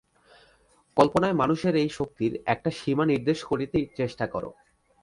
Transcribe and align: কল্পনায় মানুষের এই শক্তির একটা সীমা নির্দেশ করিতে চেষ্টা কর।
কল্পনায় 0.97 1.33
মানুষের 1.33 1.73
এই 1.75 1.89
শক্তির 1.89 2.33
একটা 2.45 2.69
সীমা 2.71 3.05
নির্দেশ 3.05 3.39
করিতে 3.43 3.77
চেষ্টা 3.97 4.25
কর। 4.27 4.43